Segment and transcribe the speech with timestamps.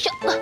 [0.00, 0.40] 咻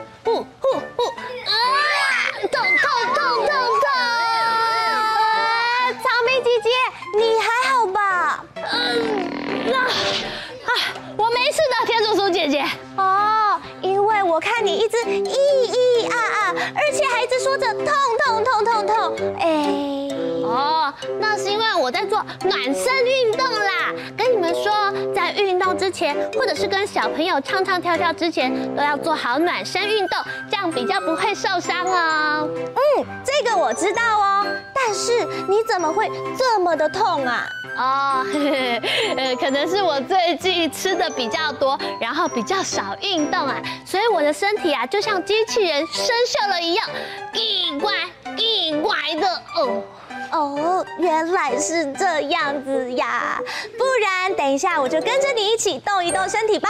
[25.99, 30.18] 前，或者是跟小朋友唱唱跳跳之前，都要做好暖身运动，
[30.49, 32.49] 这样比较不会受伤哦。
[32.49, 34.46] 嗯，这个我知道哦。
[34.73, 37.49] 但是你怎么会这么的痛啊？
[37.77, 38.24] 哦，
[39.16, 46.88] 呃，可能是我最近吃的比较多，然后比较少运动啊，所以我的身体啊，就像机器人生锈了一样，
[47.33, 47.93] 奇怪
[48.37, 49.83] 奇怪的哦。
[50.32, 53.40] 哦，原来是这样子呀，
[53.76, 56.68] 不然等一下我就跟着你一起动一动身体吧。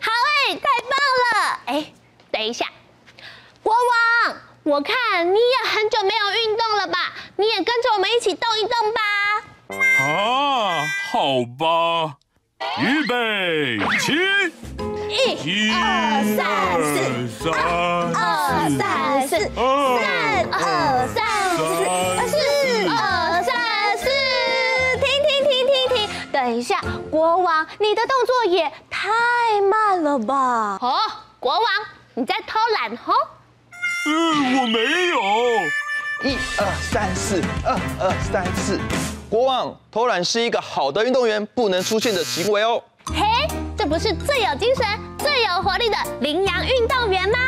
[0.00, 0.10] 好
[0.48, 0.90] 哎，太棒
[1.24, 1.58] 了！
[1.66, 1.92] 哎，
[2.30, 2.66] 等一下，
[3.62, 4.94] 国王，我看
[5.34, 7.12] 你也很久没有运动了吧？
[7.36, 9.00] 你也跟着我们一起动一动吧。
[10.00, 12.16] 啊，好吧，
[12.80, 14.12] 预备起，
[15.44, 16.44] 一、二、三、
[16.84, 17.52] 四，二、
[18.78, 19.54] 三、四，三、
[20.52, 20.58] 二、
[27.64, 30.78] 王，你的动作也太慢了吧？
[30.80, 30.94] 哦，
[31.40, 31.62] 国王，
[32.14, 33.14] 你在偷懒哦？
[34.06, 35.18] 嗯，我没有。
[36.22, 38.78] 一二三四，二二三四。
[39.28, 42.82] 国王，偷懒是一个好的运动员不能出现的行为哦。
[43.06, 44.86] 嘿，这不是最有精神、
[45.18, 47.38] 最有活力的羚羊运动员吗？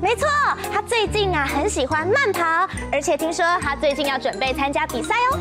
[0.00, 0.28] 没错，
[0.72, 5.38] 他最近啊很喜欢慢跑，而且听说他最近要准备参加比赛哦。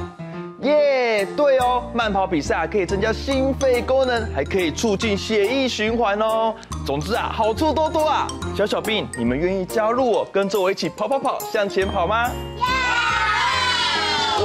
[0.62, 6.56] 耶，yeah, 对哦，慢跑比赛可以增加心肺功能，还可以促进血液循环哦。
[6.84, 8.28] 总之啊，好处多多啊。
[8.56, 12.28] 小小兵，你们愿意加入我，跟着我一起跑跑跑，向前跑吗？
[12.58, 12.64] 耶！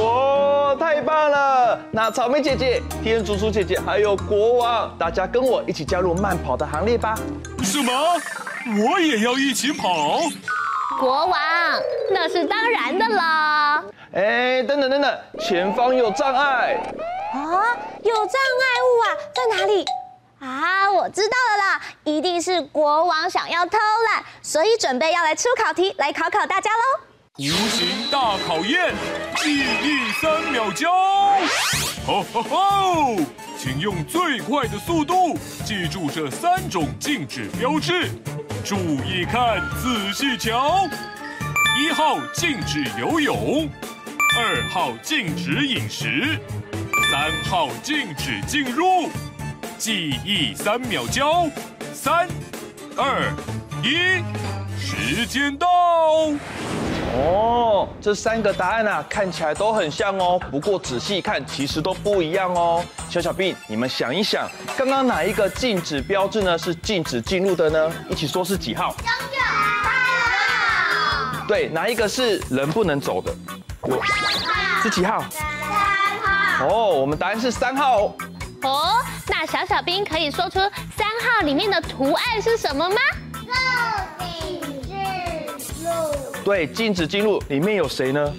[0.03, 1.81] 哇，太棒了！
[1.91, 7.15] 那草莓姐姐、天竺鼠姐姐还有国王，大家跟我一起加入慢跑的行列吧。
[7.63, 7.93] 什么？
[8.87, 10.21] 我也要一起跑？
[10.99, 11.39] 国王，
[12.11, 13.83] 那是当然的啦。
[14.15, 16.81] 哎，等等等等，前方有障碍。
[17.33, 17.41] 啊，
[18.03, 19.85] 有障碍物啊，在哪里？
[20.41, 23.79] 啊，我知道了啦，一定是国王想要偷
[24.11, 27.01] 懒，所以准备要来出考题，来考考大家喽。
[27.39, 28.95] 无形大考验，
[29.37, 30.91] 记忆三秒交。
[32.05, 33.17] 吼吼吼！
[33.57, 38.11] 请用最快的速度记住这三种禁止标志，
[38.65, 40.89] 注意看，仔细瞧。
[41.81, 43.69] 一号禁止游泳，
[44.37, 46.39] 二号禁止饮食，
[47.11, 49.09] 三号禁止进入。
[49.79, 51.49] 记忆三秒交，
[51.93, 52.29] 三、
[52.97, 53.33] 二、
[53.83, 54.23] 一，
[54.79, 55.69] 时间到。
[57.15, 60.41] 哦，这三个答案啊，看起来都很像哦。
[60.51, 62.83] 不过仔细看，其实都不一样哦。
[63.11, 66.57] 小小兵，你们想一想，刚刚哪一个禁止标志呢？
[66.57, 67.93] 是禁止进入的呢？
[68.09, 68.95] 一起说是几号？
[71.47, 73.35] 对，哪一个是人不能走的？
[73.83, 74.01] 我。
[74.83, 75.23] 是几号？
[75.31, 75.45] 三
[76.23, 76.67] 号。
[76.67, 78.15] 哦，我们答案是三号哦。
[78.63, 80.61] 哦，那小小兵可以说出
[80.97, 82.97] 三号里面的图案是什么吗？
[86.45, 88.35] 对，禁止进入，里面有谁呢？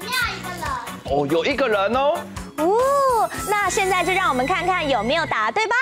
[0.00, 0.64] 里面有一个人。
[1.04, 2.14] 哦，有一个人哦。
[2.56, 5.76] 哦，那现在就让我们看看有没有答对吧。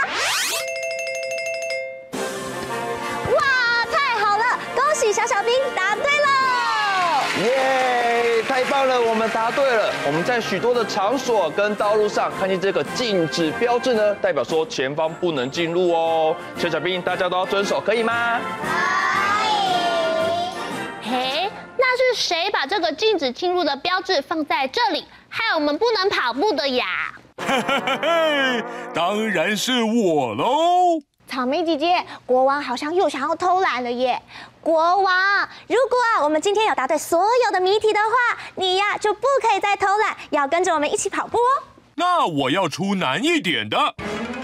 [3.32, 4.44] 哇，太好了，
[4.74, 6.28] 恭喜小小兵答对了！
[7.44, 9.92] 耶，太棒了，我们答对了。
[10.06, 16.34] 我们在许多的场所跟道路上看见这个禁止标志呢，代表说前方不能进入哦。
[16.56, 18.40] 小小兵，大家都要遵守，可以吗？
[18.62, 18.89] 可
[21.92, 26.86] 那是谁把这个禁止进入的标志放在这里，害我们不能跑步的呀？
[27.36, 28.64] 嘿嘿嘿嘿，
[28.94, 31.00] 当然是我喽！
[31.26, 34.22] 草莓姐姐，国王好像又想要偷懒了耶！
[34.60, 41.64] 国王，如果啊我们今天有答对所有的谜题的话，你呀就不可以再偷懒，要跟着我们一起跑步哦。
[41.96, 43.76] 那我要出难一点的，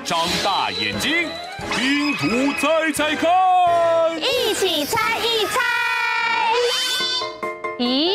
[0.04, 1.28] 张大眼睛，
[1.76, 2.26] 拼图
[2.58, 3.30] 猜猜看，
[4.20, 5.65] 一起猜一猜。
[7.78, 8.10] 咦，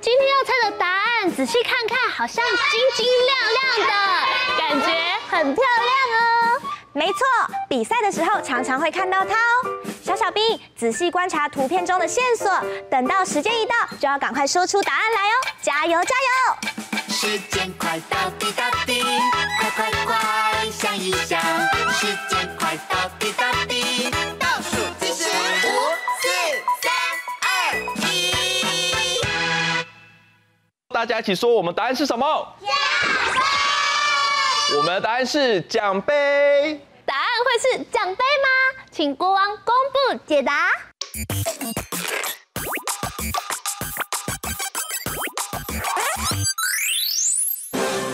[0.00, 3.38] 今天要猜的答案，仔细看看，好像晶晶亮
[3.78, 3.94] 亮的，
[4.58, 4.86] 感觉
[5.30, 6.60] 很漂亮哦。
[6.92, 7.20] 没错，
[7.68, 9.64] 比赛的时候常常会看到它哦。
[10.02, 12.50] 小小兵，仔细观察图片中的线索，
[12.90, 15.34] 等到时间一到，就要赶快说出答案来哦！
[15.62, 17.08] 加油，加油！
[17.08, 19.00] 时间快到滴答滴，
[19.60, 21.40] 快快快想一想，
[21.92, 23.01] 时间快到
[31.02, 32.24] 大家一起说，我们答案是什么？
[32.60, 32.68] 奖
[33.34, 36.80] 杯我们的答案是奖杯。
[37.04, 38.84] 答案会是奖杯吗？
[38.92, 40.70] 请国王公布解答。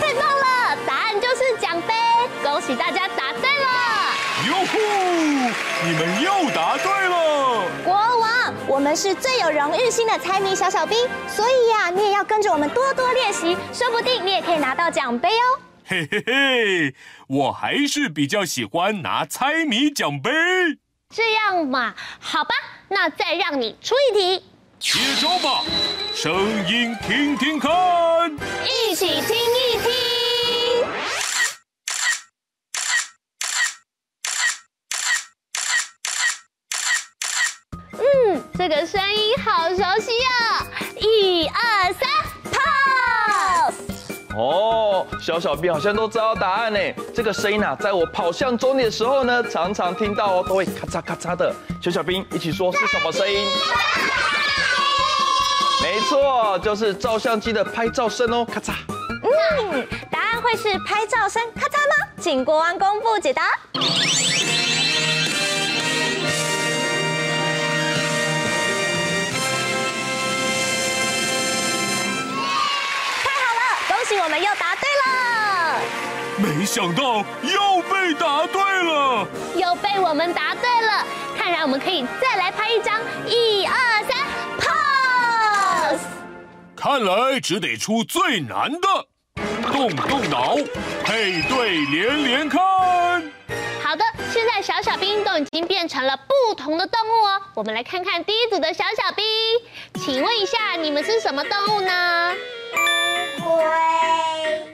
[0.00, 1.92] 太棒了，答案就是奖杯！
[2.42, 3.68] 恭喜大家答对了。
[4.46, 4.78] 哟呼，
[5.84, 7.37] 你们又答对了。
[8.78, 10.96] 我们是最有荣誉心的猜谜小小兵，
[11.26, 15.58] 所以呀，你也要跟着我们多多练习，说不定你也可以拿到奖杯哦。
[15.84, 16.94] 嘿嘿嘿，
[17.26, 20.30] 我还是比较喜欢拿猜谜奖杯。
[21.10, 22.50] 这样嘛，好吧，
[22.86, 24.44] 那再让你出一题。
[24.78, 25.64] 接招吧，
[26.14, 26.32] 声
[26.68, 28.30] 音听听看，
[28.64, 30.07] 一起听一听。
[38.68, 40.66] 这个声音好熟悉啊！
[41.00, 42.06] 一二三。
[44.36, 46.78] 哦，小小兵好像都知道答案呢。
[47.14, 51.50] 这个声音啊，在我跑向终点的时候呢，常常听到哦，都会咔嚓咔嚓的。
[51.82, 53.48] 小小兵一起说是什么声音？
[55.82, 58.74] 没错，就是照相机的拍照声哦，咔嚓。
[59.62, 62.06] 嗯，答案会是拍照声咔嚓吗？
[62.20, 63.44] 请国王公布解答。
[76.68, 79.26] 想到又被答对了，
[79.56, 81.02] 又被我们答对了。
[81.34, 84.18] 看来我们可以再来拍一张，一二三
[84.60, 85.98] ，pose。
[86.76, 89.06] 看来只得出最难的，
[89.72, 90.56] 动动脑，
[91.02, 92.60] 配对连连看。
[93.82, 97.40] 好的，现在小小兵都已经变成了不同的动物哦。
[97.54, 99.24] 我们来看看第一组的小小兵，
[99.94, 102.34] 请问一下，你们是什么动物呢？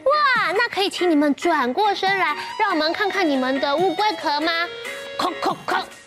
[0.04, 4.52] 哇，那可以请你们转过身来，让我们看看你们的乌龟壳吗？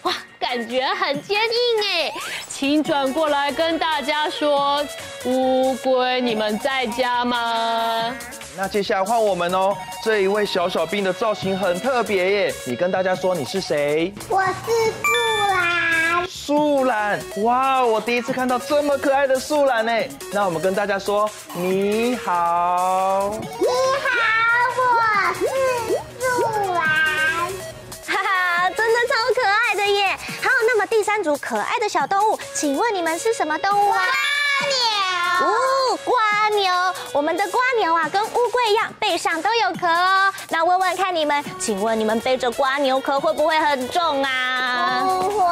[0.04, 2.14] 哇，感觉很坚硬哎，
[2.48, 4.86] 请转过来跟大家说，
[5.26, 8.14] 乌龟，你们在家吗？
[8.56, 14.14] 那接下来换我们哦，这一位小小兵的造型很特别耶，你跟大家说你是谁？
[14.30, 14.52] 我是
[15.02, 15.06] 树
[15.50, 16.28] 懒。
[16.28, 19.92] 树懒，哇，我第一次看到这么可爱的树懒呢。
[20.34, 23.32] 那我们跟大家说你好。
[23.40, 23.67] 你好，
[31.18, 34.04] 三组可爱的小动物，请问你们是什么动物啊？
[34.62, 35.48] 蜗牛。
[35.48, 36.72] 哦，蜗牛。
[37.12, 40.32] 我们的瓜牛啊，跟乌龟一样，背上都有壳哦。
[40.50, 45.02] 那问问看你们，请问你们背着瓜牛壳会不会很重啊？
[45.04, 45.44] 不会。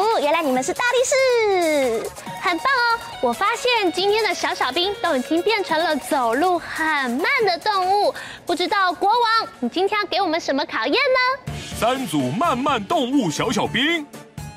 [0.00, 2.98] 哦，原来你们是大力士，很棒哦。
[3.20, 8.14] 我发现今天的小小兵都已经变成了走路很慢的动物。
[8.46, 11.52] 不知道国王，你今天要给我们什么考验呢？
[11.78, 14.06] 三组慢慢动物小小兵，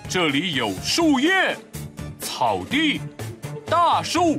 [0.08, 1.58] 这里有树叶、
[2.20, 3.02] 草地、
[3.70, 4.38] 大树。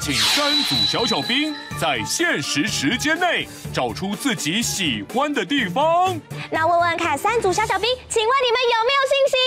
[0.00, 6.18] 请三组小小兵在限时时间内找出自己喜欢的地方。
[6.50, 9.40] 那问问看，三组小小兵，请问你们有没有信心？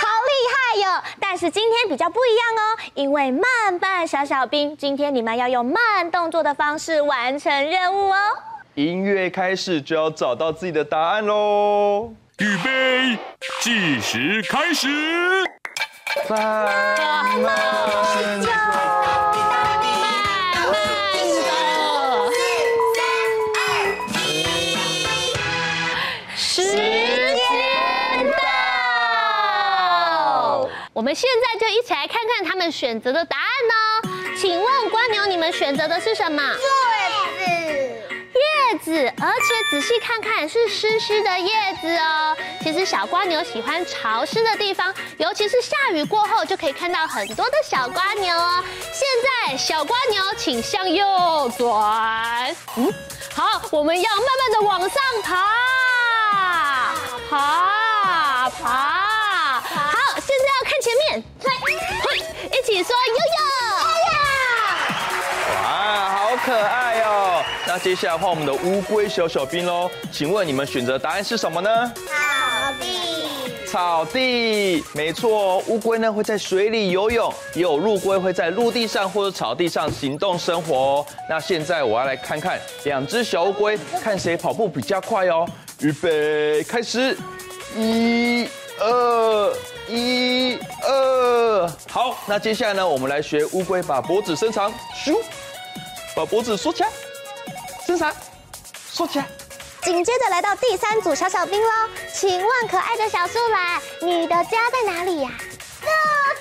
[0.00, 1.02] 好厉害哟！
[1.20, 8.18] 但是今天比较不一样哦，因为慢半小小兵，今天你们要用慢动作的方式完成任务哦。
[8.74, 12.12] 音乐开始就要找到自己的答案喽！
[12.40, 13.18] 预备，
[13.60, 14.86] 计时开始。
[16.28, 18.46] 慢慢慢慢的，
[26.36, 27.36] 时间
[28.30, 28.38] 到，
[30.92, 33.74] 我们现在就一起来看看他们选择的答案呢。
[34.40, 36.40] 请问蜗牛，你们选择的是什么？
[38.78, 39.12] 子。
[39.20, 42.36] 而且仔细看看是湿湿的叶子哦。
[42.62, 48.64] 其实小瓜牛喜欢潮湿的地方，尤其是下雨过后就可以看到很多的小瓜牛哦。
[48.92, 49.06] 现
[49.48, 51.04] 在小瓜牛请向右
[51.56, 52.92] 转，嗯，
[53.34, 55.34] 好，我们要慢慢的往上爬，
[57.28, 58.68] 爬，爬，
[59.60, 61.22] 好，现在要看前面，
[62.52, 63.40] 一起说悠悠，
[63.88, 64.16] 悠悠，
[65.62, 65.66] 哇，
[66.10, 66.77] 好可爱。
[67.68, 71.92] 那接下来换我们的乌龟小小兵喽，请问你们选择答案是什么呢？
[72.06, 73.66] 草地。
[73.66, 75.58] 草地，没错。
[75.66, 81.06] 乌龟呢会在水里游泳，也有陆龟会在陆地上或者草地上行动生活哦。
[81.28, 85.46] 那现在我要来看看两只小乌龟，看谁跑步比较快哦。
[85.80, 87.14] 预备，开始，
[87.76, 88.48] 一、
[88.80, 89.54] 二，
[89.90, 91.70] 一、二。
[91.90, 94.72] 好，那接下来呢，我们来学乌龟把脖子伸长，
[95.04, 95.14] 咻，
[96.16, 96.88] 把脖子缩起来。
[97.88, 98.14] 伸长，
[98.92, 99.24] 缩起来。
[99.80, 101.70] 紧接着来到第三组小小兵喽，
[102.12, 105.30] 请问可爱的小树懒，你的家在哪里呀？
[105.80, 105.86] 树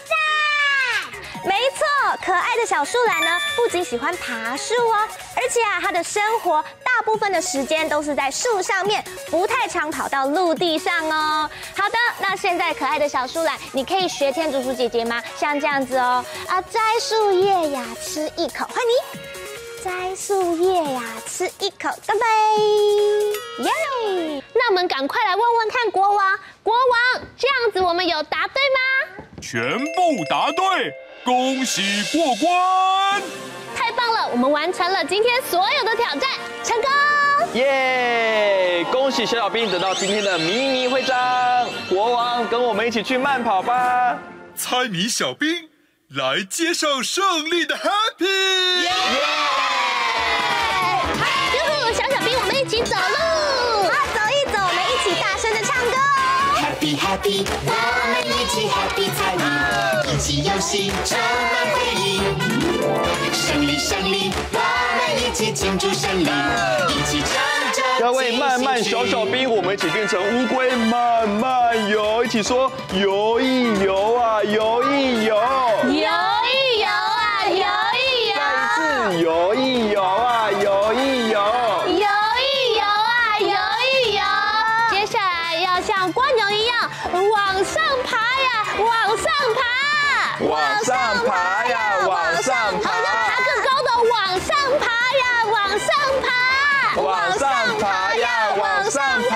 [0.03, 1.47] 在。
[1.47, 9.01] 没错，可爱的小树懒呢，不仅喜欢爬树哦，而且啊，它的生活大部分的时间都是在树上面，
[9.31, 11.49] 不太常跑到陆地上哦。
[11.77, 15.23] 好的，那现在可爱的小树懒，你可以学天竺鼠姐姐吗？
[15.39, 19.26] 像这样子哦，啊，摘树叶呀，吃一口，换你。
[19.87, 22.25] 摘树叶呀，吃一口，干杯！
[23.63, 24.43] 耶、yeah！
[24.53, 29.23] 那我们赶快来问问看国王，国王，这样子我们有答对吗？
[29.41, 33.21] 全部答对，恭喜过关！
[33.73, 36.29] 太棒了，我们完成了今天所有的挑战，
[36.65, 36.91] 成功！
[37.53, 38.85] 耶！
[38.91, 41.15] 恭喜小小兵得到今天的迷你徽章，
[41.87, 44.19] 国王跟我们一起去慢跑吧！
[44.53, 45.69] 猜谜小兵
[46.09, 48.81] 来接受胜利的 Happy！
[48.83, 48.91] 耶！
[56.87, 57.71] Happy Happy，我
[58.13, 59.43] 们一起 Happy 猜谜，
[60.13, 62.21] 一起游戏充满回忆。
[63.33, 64.59] 胜利胜利，我
[64.95, 67.83] 们一起庆祝胜利，一起唱着。
[67.99, 75.35] 各位慢慢小小兵，我们一起变成乌龟慢慢游，一起说游一游啊，游一游，
[75.83, 77.65] 游一游啊，游
[77.97, 78.39] 一游，再
[78.75, 80.01] 次游一游
[90.57, 90.95] 往上
[91.25, 94.49] 爬呀，往上爬，爬更高的，往上
[94.79, 94.87] 爬。
[95.17, 95.87] 呀，往上
[96.23, 99.35] 爬，往上爬呀，往上爬。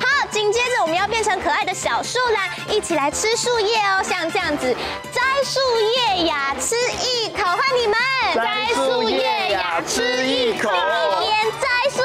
[0.00, 4.74] 好，紧接着我们要变成可爱的小树懒，一起来吃树叶哦，像这样子，
[5.12, 6.74] 摘树叶呀，吃
[7.04, 7.98] 一口，换你们，
[8.34, 12.01] 摘树叶呀，吃一口，摘树叶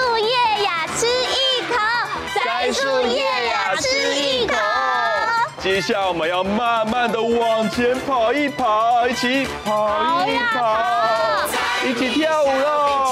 [5.82, 11.48] 下我们要慢慢的往前跑一跑，一起跑一跑，
[11.86, 13.12] 一起跳舞喽！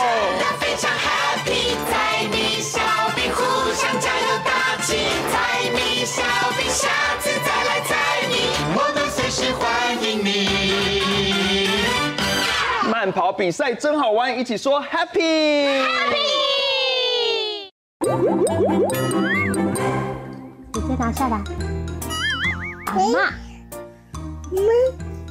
[0.59, 2.79] 非常 happy，猜谜小
[3.15, 4.97] 兵互相加油打气，
[5.31, 6.23] 猜谜小
[6.57, 6.87] 兵下
[7.19, 7.95] 次再来猜
[8.29, 8.33] 谜，
[8.73, 9.63] 我们随时欢
[10.03, 11.69] 迎你。
[12.89, 15.83] 慢跑比赛真好玩，一起说 happy。
[15.83, 16.15] happy。
[20.73, 21.39] 直接拿下来。
[22.95, 23.27] Mama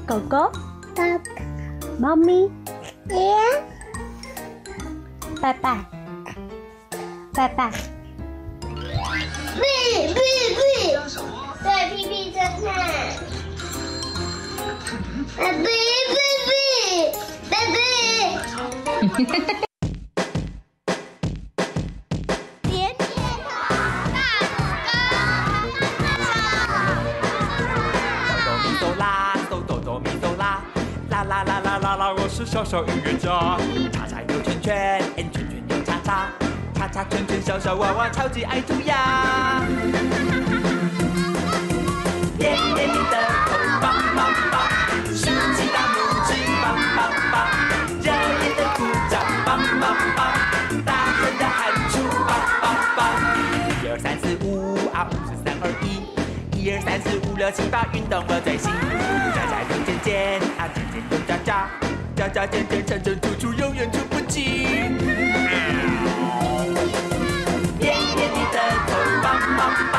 [0.06, 0.52] Coco
[0.94, 1.32] Papa
[1.98, 2.52] Mommy
[3.08, 3.64] Yeah
[5.40, 5.74] Papa
[7.32, 7.70] Papa
[9.60, 9.76] Bì
[10.14, 10.92] Bì Bì
[11.64, 13.14] Đây Bì Bì thật nè
[32.04, 32.14] 探。
[32.14, 32.28] 屁屁屁，屁屁。
[32.28, 33.56] 是小小音乐家，
[33.92, 36.26] 叉叉又圈圈，圈圈又叉叉，
[36.74, 39.62] 叉叉圈圈小小娃娃超级爱涂鸦。
[42.36, 43.14] 甜甜蜜的
[43.46, 44.54] 头棒棒棒，
[45.14, 45.96] 竖起大拇
[46.26, 46.64] 指棒
[46.96, 46.98] 棒
[47.30, 47.34] 棒，
[48.02, 49.48] 热烈的鼓掌棒
[49.80, 50.20] 棒棒，
[50.84, 51.92] 大声的喊出
[52.26, 52.30] 棒
[52.60, 52.64] 棒
[52.96, 52.98] 棒。
[53.80, 55.84] 一二三四五啊，五四三二一，
[56.58, 58.72] 一二三四五六七八，运动乐在心。
[58.72, 61.83] 喳喳又尖尖啊，尖尖又喳喳。
[62.24, 64.42] 喳喳尖尖，唱唱吐吐，永远出不尽。
[67.78, 69.26] 甜甜蜜的头棒
[69.58, 69.60] 棒
[69.92, 69.94] 棒，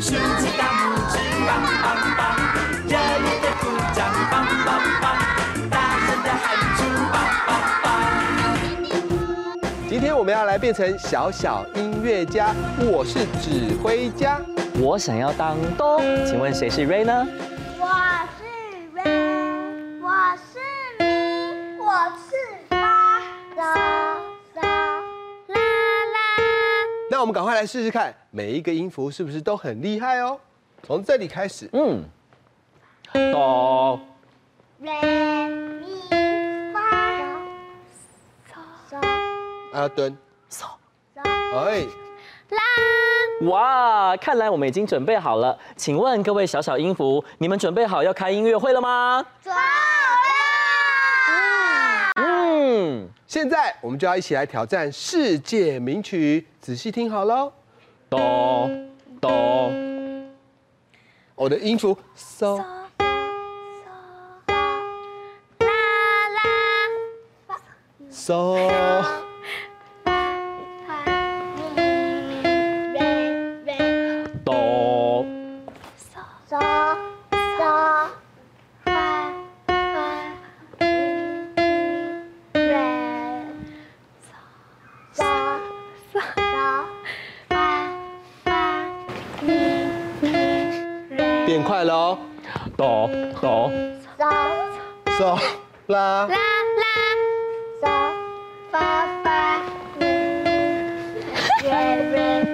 [0.00, 0.80] 竖起大拇
[1.12, 1.50] 指棒
[1.82, 1.84] 棒
[2.16, 2.20] 棒，
[2.86, 3.98] 热烈的鼓掌
[4.30, 5.04] 棒棒棒，
[5.68, 6.80] 大声的喊出
[7.12, 7.14] 棒
[7.46, 7.48] 棒
[7.82, 7.86] 棒。
[9.90, 14.40] 今天我们要来变成小小音乐家，我是指挥家。
[14.80, 17.28] 我想要当哆，请问谁是 Ray 呢？
[27.28, 30.40] 们赶快来试试看，每一个音符是不是都很厉害哦？
[30.82, 32.02] 从这里开始，嗯，
[33.12, 34.00] 哆，
[34.78, 34.90] 瑞
[35.50, 36.08] 咪
[36.72, 36.80] 发，
[38.50, 38.56] 嗦
[39.74, 40.16] 啊蹲，
[40.50, 40.64] 嗦，
[41.16, 41.84] 哎，
[42.48, 42.62] 啦，
[43.50, 45.58] 哇，看来我们已经准备好了。
[45.76, 49.22] 请问各位小小音符，你们准备好要开音乐会了吗？
[49.42, 49.56] 走啦！
[52.16, 57.52] 嗯，现在我们就要一起来挑战世界名曲，仔细听好喽。
[58.08, 58.70] 哆，
[59.20, 59.70] 哆，
[61.34, 62.88] 我的音符嗦，啦
[67.48, 67.60] 啦，
[68.10, 69.27] 嗦，
[91.48, 92.18] 变快了哦，
[92.76, 93.08] 哆，
[93.40, 93.72] 哆，
[94.18, 94.28] 嗦
[95.18, 95.40] 嗦
[95.86, 96.38] 啦啦，啦，
[97.80, 97.88] 嗦
[98.70, 99.62] 发发
[99.98, 100.04] 咪
[101.62, 101.70] 瑞
[102.10, 102.44] 瑞。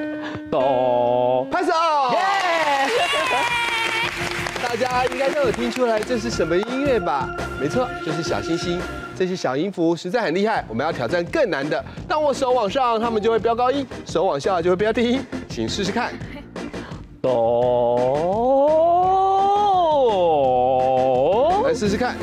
[0.48, 1.72] 哆，拍手！
[4.62, 7.28] 大家应该都有听出来这是什么音乐吧？
[7.60, 8.80] 没错，就是小星星。
[9.16, 11.84] 这些小音符实在很厉害，我们要挑战更难的。
[12.08, 15.26] 当我手往上，他们就会飙高音；手往下就会飙低音。
[15.48, 16.12] 请试试看。
[17.20, 17.96] 哆，
[21.74, 22.14] 来试试看。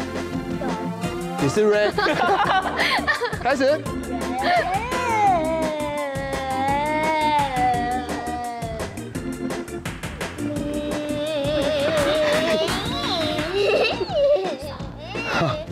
[1.42, 1.92] 你是 Ray，
[3.44, 3.68] 开始。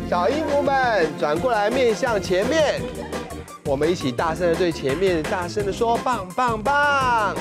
[0.09, 2.81] 小音符们转过来，面向前面。
[3.63, 7.33] 我们一起大声的对前面大声的说：棒棒棒！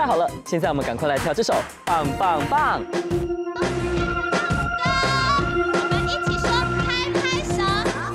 [0.00, 0.26] 太好了！
[0.46, 1.52] 现在我们赶快来跳这首
[1.84, 2.80] 《棒棒棒》。
[5.12, 6.48] 我们一起说
[6.80, 7.60] 拍拍手，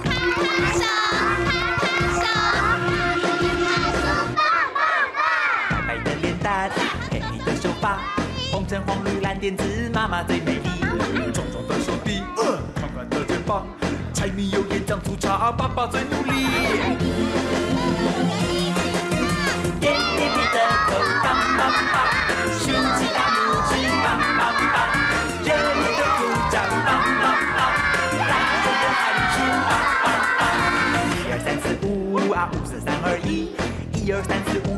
[0.02, 0.42] 拍拍
[0.74, 0.82] 手，
[1.78, 1.86] 拍
[3.62, 3.64] 拍
[4.02, 4.04] 手，
[5.70, 6.72] 白白的脸蛋，
[7.12, 8.00] 黑黑的手发，
[8.52, 10.68] 红橙黄绿蓝靛紫，妈妈最美丽。
[11.32, 13.68] 壮壮的手臂，宽宽的肩膀，
[14.12, 16.48] 柴米油盐酱醋茶，爸爸最努力。
[19.80, 20.94] 点点点的头，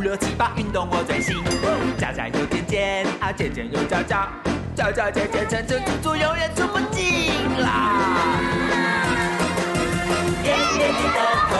[0.07, 1.35] 六七八，运动我最行。
[1.97, 4.29] 加加又减减啊，减减又加加，
[4.73, 8.39] 加加减减成成处处永远出不尽啦。
[10.41, 11.59] 点点点的头，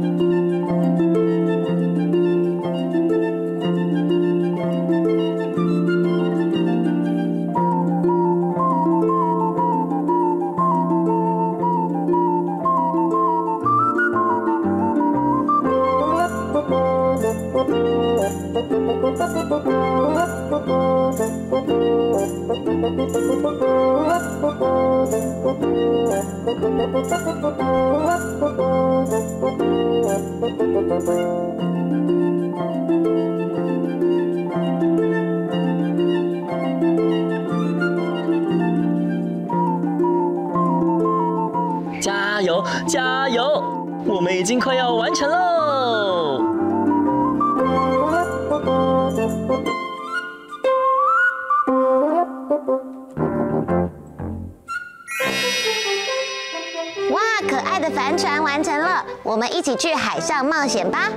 [41.99, 43.43] 加油，加油！
[44.05, 44.90] 我们已经快要
[59.77, 61.09] 起去海上冒险吧！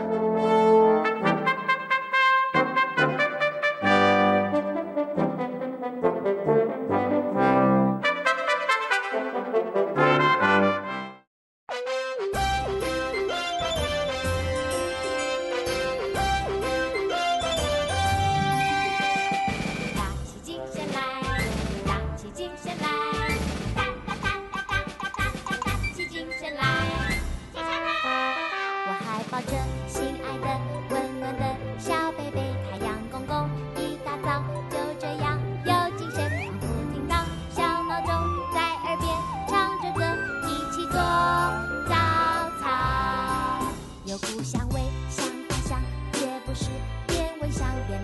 [47.54, 48.03] Sao